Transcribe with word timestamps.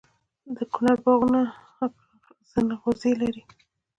د 0.55 0.57
کونړ 0.73 0.95
باغونه 1.03 1.41
ځنغوزي 2.51 3.13
لري. 3.21 3.43